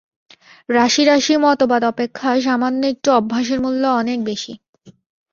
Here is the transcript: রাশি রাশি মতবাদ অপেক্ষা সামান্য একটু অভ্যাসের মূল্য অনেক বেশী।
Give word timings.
রাশি 0.69 1.03
রাশি 1.05 1.33
মতবাদ 1.37 1.81
অপেক্ষা 1.83 2.29
সামান্য 2.41 2.81
একটু 2.87 3.09
অভ্যাসের 3.11 3.59
মূল্য 3.61 3.83
অনেক 4.01 4.19
বেশী। 4.23 4.53